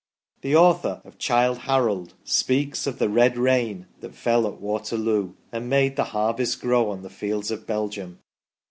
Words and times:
fi 0.41 0.47
The 0.49 0.55
author 0.55 0.99
of" 1.05 1.19
Childe 1.19 1.59
Harolci" 1.59 2.13
speaks 2.23 2.87
of 2.87 2.97
the" 2.97 3.07
red 3.07 3.37
rain" 3.37 3.85
that 4.01 4.15
fell 4.15 4.47
at 4.47 4.59
Waterloo, 4.59 5.35
and" 5.51 5.69
made 5.69 5.95
the 5.95 6.05
harvest 6.05 6.59
grow" 6.59 6.89
on 6.89 7.03
the 7.03 7.09
fields 7.11 7.51
of 7.51 7.67
Belgium. 7.67 8.17